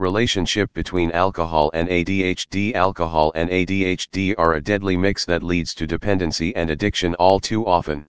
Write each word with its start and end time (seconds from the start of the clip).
Relationship 0.00 0.72
between 0.72 1.10
alcohol 1.10 1.70
and 1.74 1.86
ADHD 1.86 2.74
Alcohol 2.74 3.32
and 3.34 3.50
ADHD 3.50 4.34
are 4.38 4.54
a 4.54 4.60
deadly 4.62 4.96
mix 4.96 5.26
that 5.26 5.42
leads 5.42 5.74
to 5.74 5.86
dependency 5.86 6.56
and 6.56 6.70
addiction 6.70 7.14
all 7.16 7.38
too 7.38 7.66
often. 7.66 8.06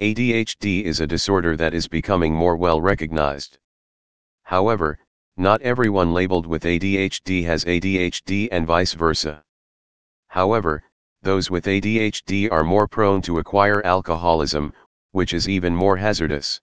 ADHD 0.00 0.82
is 0.82 1.00
a 1.00 1.06
disorder 1.06 1.58
that 1.58 1.74
is 1.74 1.86
becoming 1.86 2.34
more 2.34 2.56
well 2.56 2.80
recognized. 2.80 3.58
However, 4.44 4.98
not 5.36 5.60
everyone 5.60 6.14
labeled 6.14 6.46
with 6.46 6.64
ADHD 6.64 7.44
has 7.44 7.66
ADHD 7.66 8.48
and 8.50 8.66
vice 8.66 8.94
versa. 8.94 9.44
However, 10.28 10.84
those 11.20 11.50
with 11.50 11.66
ADHD 11.66 12.50
are 12.50 12.64
more 12.64 12.88
prone 12.88 13.20
to 13.20 13.40
acquire 13.40 13.84
alcoholism, 13.84 14.72
which 15.12 15.34
is 15.34 15.50
even 15.50 15.76
more 15.76 15.98
hazardous. 15.98 16.62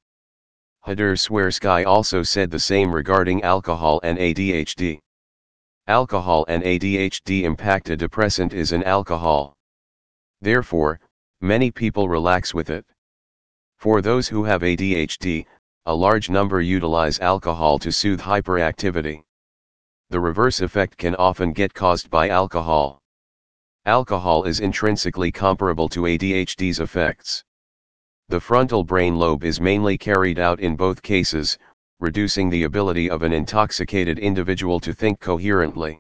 Hader 0.85 1.15
Swersky 1.15 1.85
also 1.85 2.23
said 2.23 2.49
the 2.49 2.59
same 2.59 2.91
regarding 2.93 3.43
alcohol 3.43 3.99
and 4.01 4.17
ADHD. 4.17 4.99
Alcohol 5.87 6.43
and 6.47 6.63
ADHD 6.63 7.43
impact 7.43 7.89
a 7.89 7.95
depressant 7.95 8.53
is 8.53 8.71
an 8.71 8.83
alcohol. 8.83 9.55
Therefore, 10.41 10.99
many 11.39 11.69
people 11.69 12.09
relax 12.09 12.53
with 12.53 12.71
it. 12.71 12.83
For 13.77 14.01
those 14.01 14.27
who 14.27 14.43
have 14.43 14.61
ADHD, 14.61 15.45
a 15.85 15.93
large 15.93 16.29
number 16.31 16.61
utilize 16.61 17.19
alcohol 17.19 17.77
to 17.79 17.91
soothe 17.91 18.21
hyperactivity. 18.21 19.23
The 20.09 20.19
reverse 20.19 20.61
effect 20.61 20.97
can 20.97 21.15
often 21.15 21.53
get 21.53 21.73
caused 21.75 22.09
by 22.09 22.29
alcohol. 22.29 23.01
Alcohol 23.85 24.45
is 24.45 24.59
intrinsically 24.59 25.31
comparable 25.31 25.89
to 25.89 26.01
ADHD's 26.01 26.79
effects. 26.79 27.43
The 28.31 28.39
frontal 28.39 28.85
brain 28.85 29.17
lobe 29.19 29.43
is 29.43 29.59
mainly 29.59 29.97
carried 29.97 30.39
out 30.39 30.61
in 30.61 30.77
both 30.77 31.01
cases, 31.01 31.57
reducing 31.99 32.49
the 32.49 32.63
ability 32.63 33.09
of 33.09 33.23
an 33.23 33.33
intoxicated 33.33 34.17
individual 34.17 34.79
to 34.79 34.93
think 34.93 35.19
coherently. 35.19 35.99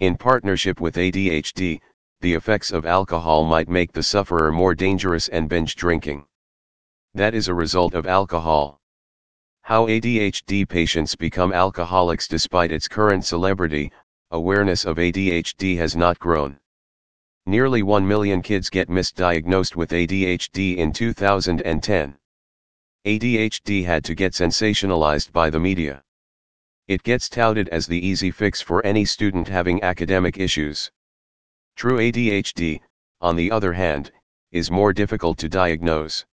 In 0.00 0.16
partnership 0.16 0.80
with 0.80 0.96
ADHD, 0.96 1.82
the 2.22 2.32
effects 2.32 2.72
of 2.72 2.86
alcohol 2.86 3.44
might 3.44 3.68
make 3.68 3.92
the 3.92 4.02
sufferer 4.02 4.52
more 4.52 4.74
dangerous 4.74 5.28
and 5.28 5.46
binge 5.46 5.76
drinking. 5.76 6.24
That 7.12 7.34
is 7.34 7.48
a 7.48 7.52
result 7.52 7.92
of 7.92 8.06
alcohol. 8.06 8.80
How 9.60 9.86
ADHD 9.86 10.66
patients 10.66 11.14
become 11.14 11.52
alcoholics 11.52 12.26
despite 12.26 12.72
its 12.72 12.88
current 12.88 13.26
celebrity, 13.26 13.92
awareness 14.30 14.86
of 14.86 14.96
ADHD 14.96 15.76
has 15.76 15.94
not 15.94 16.18
grown. 16.18 16.58
Nearly 17.46 17.82
1 17.82 18.08
million 18.08 18.40
kids 18.40 18.70
get 18.70 18.88
misdiagnosed 18.88 19.76
with 19.76 19.90
ADHD 19.90 20.78
in 20.78 20.94
2010. 20.94 22.16
ADHD 23.04 23.84
had 23.84 24.02
to 24.04 24.14
get 24.14 24.32
sensationalized 24.32 25.30
by 25.30 25.50
the 25.50 25.60
media. 25.60 26.02
It 26.88 27.02
gets 27.02 27.28
touted 27.28 27.68
as 27.68 27.86
the 27.86 27.98
easy 27.98 28.30
fix 28.30 28.62
for 28.62 28.84
any 28.86 29.04
student 29.04 29.46
having 29.46 29.82
academic 29.82 30.38
issues. 30.38 30.90
True 31.76 31.98
ADHD, 31.98 32.80
on 33.20 33.36
the 33.36 33.50
other 33.50 33.74
hand, 33.74 34.10
is 34.50 34.70
more 34.70 34.94
difficult 34.94 35.36
to 35.38 35.48
diagnose. 35.50 36.24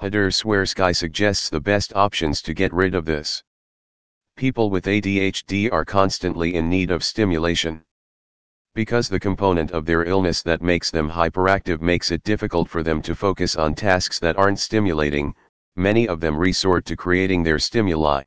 Hader 0.00 0.30
Swersky 0.32 0.94
suggests 0.94 1.48
the 1.48 1.60
best 1.60 1.92
options 1.96 2.40
to 2.42 2.54
get 2.54 2.72
rid 2.72 2.94
of 2.94 3.04
this. 3.04 3.42
People 4.36 4.70
with 4.70 4.84
ADHD 4.84 5.72
are 5.72 5.84
constantly 5.84 6.54
in 6.54 6.68
need 6.68 6.92
of 6.92 7.02
stimulation. 7.02 7.84
Because 8.80 9.10
the 9.10 9.20
component 9.20 9.72
of 9.72 9.84
their 9.84 10.04
illness 10.04 10.40
that 10.40 10.62
makes 10.62 10.90
them 10.90 11.10
hyperactive 11.10 11.82
makes 11.82 12.10
it 12.10 12.24
difficult 12.24 12.66
for 12.66 12.82
them 12.82 13.02
to 13.02 13.14
focus 13.14 13.54
on 13.54 13.74
tasks 13.74 14.18
that 14.20 14.38
aren't 14.38 14.58
stimulating, 14.58 15.34
many 15.76 16.08
of 16.08 16.18
them 16.18 16.34
resort 16.34 16.86
to 16.86 16.96
creating 16.96 17.42
their 17.42 17.58
stimuli. 17.58 18.22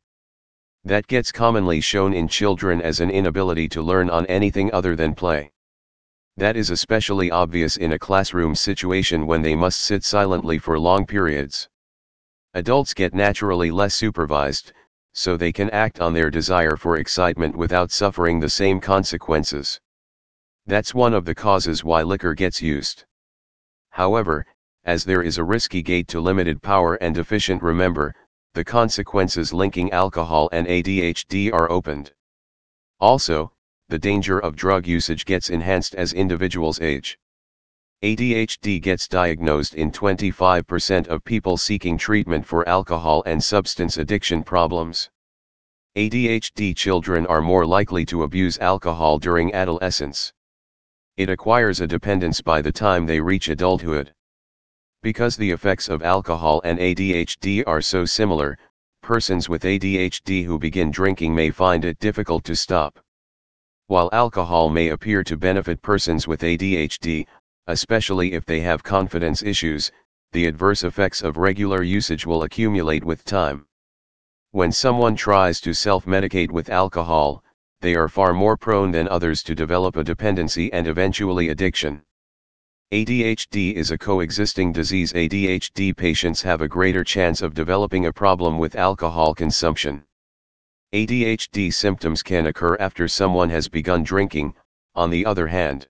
That 0.83 1.07
gets 1.07 1.31
commonly 1.31 1.81
shown 1.81 2.13
in 2.13 2.27
children 2.27 2.83
as 2.83 2.99
an 2.99 3.09
inability 3.09 3.67
to 3.69 3.81
learn 3.81 4.11
on 4.11 4.27
anything 4.27 4.71
other 4.71 4.95
than 4.95 5.15
play. 5.15 5.51
That 6.37 6.55
is 6.55 6.69
especially 6.69 7.31
obvious 7.31 7.77
in 7.77 7.93
a 7.93 7.97
classroom 7.97 8.53
situation 8.53 9.25
when 9.25 9.41
they 9.41 9.55
must 9.55 9.81
sit 9.81 10.03
silently 10.03 10.59
for 10.59 10.77
long 10.77 11.07
periods. 11.07 11.67
Adults 12.53 12.93
get 12.93 13.15
naturally 13.15 13.71
less 13.71 13.95
supervised, 13.95 14.71
so 15.13 15.35
they 15.35 15.51
can 15.51 15.71
act 15.71 15.99
on 15.99 16.13
their 16.13 16.29
desire 16.29 16.75
for 16.77 16.97
excitement 16.97 17.57
without 17.57 17.89
suffering 17.89 18.39
the 18.39 18.47
same 18.47 18.79
consequences. 18.79 19.79
That's 20.65 20.95
one 20.95 21.13
of 21.13 21.25
the 21.25 21.35
causes 21.35 21.83
why 21.83 22.03
liquor 22.03 22.33
gets 22.33 22.61
used. 22.61 23.03
However, 23.89 24.45
as 24.85 25.03
there 25.03 25.21
is 25.21 25.37
a 25.37 25.43
risky 25.43 25.81
gate 25.81 26.07
to 26.07 26.21
limited 26.21 26.61
power 26.61 26.95
and 26.95 27.13
deficient 27.13 27.61
remember, 27.61 28.15
the 28.53 28.63
consequences 28.63 29.53
linking 29.53 29.91
alcohol 29.91 30.47
and 30.53 30.65
ADHD 30.65 31.51
are 31.51 31.69
opened. 31.69 32.13
Also, 33.01 33.51
the 33.89 33.99
danger 33.99 34.39
of 34.39 34.55
drug 34.55 34.87
usage 34.87 35.25
gets 35.25 35.49
enhanced 35.49 35.95
as 35.95 36.13
individuals 36.13 36.79
age. 36.79 37.19
ADHD 38.01 38.81
gets 38.81 39.09
diagnosed 39.09 39.73
in 39.75 39.91
25% 39.91 41.07
of 41.07 41.25
people 41.25 41.57
seeking 41.57 41.97
treatment 41.97 42.45
for 42.45 42.65
alcohol 42.69 43.21
and 43.25 43.43
substance 43.43 43.97
addiction 43.97 44.41
problems. 44.41 45.09
ADHD 45.97 46.73
children 46.73 47.25
are 47.25 47.41
more 47.41 47.65
likely 47.65 48.05
to 48.05 48.23
abuse 48.23 48.57
alcohol 48.59 49.19
during 49.19 49.53
adolescence 49.53 50.31
it 51.15 51.29
acquires 51.29 51.79
a 51.79 51.87
dependence 51.87 52.41
by 52.41 52.61
the 52.61 52.71
time 52.71 53.05
they 53.05 53.19
reach 53.19 53.49
adulthood. 53.49 54.11
Because 55.03 55.37
the 55.37 55.51
effects 55.51 55.87
of 55.87 56.01
alcohol 56.01 56.59
and 56.63 56.79
ADHD 56.79 57.63
are 57.67 57.81
so 57.81 58.03
similar, 58.03 58.57
persons 59.03 59.47
with 59.47 59.63
ADHD 59.63 60.43
who 60.43 60.57
begin 60.57 60.89
drinking 60.89 61.35
may 61.35 61.51
find 61.51 61.85
it 61.85 61.99
difficult 61.99 62.43
to 62.45 62.55
stop. 62.55 62.99
While 63.87 64.09
alcohol 64.11 64.69
may 64.69 64.89
appear 64.89 65.23
to 65.25 65.37
benefit 65.37 65.81
persons 65.83 66.27
with 66.27 66.41
ADHD, 66.41 67.27
especially 67.67 68.33
if 68.33 68.45
they 68.45 68.61
have 68.61 68.81
confidence 68.81 69.43
issues, 69.43 69.91
the 70.31 70.47
adverse 70.47 70.83
effects 70.83 71.21
of 71.21 71.37
regular 71.37 71.83
usage 71.83 72.25
will 72.25 72.43
accumulate 72.43 73.03
with 73.03 73.23
time. 73.23 73.67
When 74.49 74.71
someone 74.71 75.15
tries 75.15 75.61
to 75.61 75.73
self-medicate 75.73 76.49
with 76.49 76.69
alcohol, 76.69 77.43
they 77.83 77.95
are 77.95 78.07
far 78.07 78.33
more 78.33 78.55
prone 78.55 78.91
than 78.91 79.09
others 79.09 79.43
to 79.43 79.53
develop 79.53 79.97
a 79.97 80.05
dependency 80.05 80.71
and 80.71 80.87
eventually 80.87 81.49
addiction. 81.49 82.01
ADHD 82.93 83.73
is 83.73 83.91
a 83.91 83.97
coexisting 83.97 84.71
disease. 84.71 85.11
ADHD 85.11 85.93
patients 85.93 86.41
have 86.43 86.61
a 86.61 86.67
greater 86.69 87.03
chance 87.03 87.41
of 87.41 87.53
developing 87.53 88.05
a 88.05 88.13
problem 88.13 88.57
with 88.57 88.77
alcohol 88.77 89.35
consumption. 89.35 90.01
ADHD 90.93 91.73
symptoms 91.73 92.23
can 92.23 92.45
occur 92.45 92.77
after 92.79 93.09
someone 93.09 93.49
has 93.49 93.67
begun 93.67 94.01
drinking, 94.01 94.53
on 94.95 95.09
the 95.09 95.25
other 95.25 95.47
hand. 95.47 95.89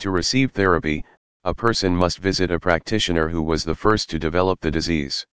To 0.00 0.10
receive 0.10 0.52
therapy, 0.52 1.06
a 1.42 1.54
person 1.54 1.96
must 1.96 2.18
visit 2.18 2.50
a 2.50 2.60
practitioner 2.60 3.28
who 3.28 3.40
was 3.40 3.64
the 3.64 3.74
first 3.74 4.10
to 4.10 4.18
develop 4.18 4.60
the 4.60 4.70
disease. 4.70 5.26